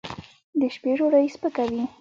د 0.59 0.61
شپې 0.75 0.91
ډوډۍ 0.97 1.25
سپکه 1.33 1.63
وي. 1.69 1.83